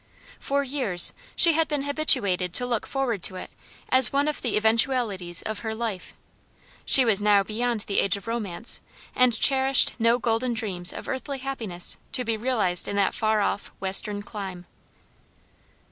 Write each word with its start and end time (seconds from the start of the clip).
For 0.39 0.63
years 0.63 1.13
she 1.35 1.53
had 1.53 1.67
been 1.67 1.83
habituated 1.83 2.55
to 2.55 2.65
look 2.65 2.87
forward 2.87 3.21
to 3.21 3.35
it 3.35 3.51
as 3.89 4.11
one 4.11 4.27
of 4.27 4.41
the 4.41 4.55
eventualities 4.57 5.43
of 5.43 5.59
her 5.59 5.75
life. 5.75 6.15
She 6.85 7.05
was 7.05 7.21
now 7.21 7.43
beyond 7.43 7.81
the 7.81 7.99
age 7.99 8.17
of 8.17 8.25
romance, 8.25 8.81
and 9.13 9.39
cherished 9.39 9.93
no 9.99 10.17
golden 10.17 10.53
dreams 10.53 10.91
of 10.91 11.07
earthly 11.07 11.37
happiness 11.37 11.97
to 12.13 12.25
be 12.25 12.35
realized 12.35 12.87
in 12.87 12.95
that 12.95 13.13
far 13.13 13.41
off 13.41 13.71
western 13.79 14.23
clime. 14.23 14.65